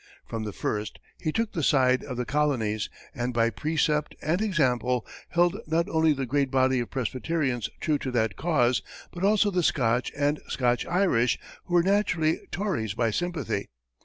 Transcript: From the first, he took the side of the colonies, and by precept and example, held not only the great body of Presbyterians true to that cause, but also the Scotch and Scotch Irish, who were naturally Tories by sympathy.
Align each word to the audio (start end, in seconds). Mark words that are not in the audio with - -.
From 0.27 0.45
the 0.45 0.51
first, 0.51 0.97
he 1.19 1.31
took 1.31 1.51
the 1.51 1.61
side 1.61 2.03
of 2.03 2.17
the 2.17 2.25
colonies, 2.25 2.89
and 3.13 3.35
by 3.35 3.51
precept 3.51 4.15
and 4.23 4.41
example, 4.41 5.05
held 5.29 5.57
not 5.67 5.87
only 5.89 6.11
the 6.11 6.25
great 6.25 6.49
body 6.49 6.79
of 6.79 6.89
Presbyterians 6.89 7.69
true 7.79 7.99
to 7.99 8.09
that 8.09 8.35
cause, 8.35 8.81
but 9.11 9.23
also 9.23 9.51
the 9.51 9.61
Scotch 9.61 10.11
and 10.17 10.39
Scotch 10.47 10.87
Irish, 10.87 11.37
who 11.65 11.75
were 11.75 11.83
naturally 11.83 12.41
Tories 12.49 12.95
by 12.95 13.11
sympathy. 13.11 13.69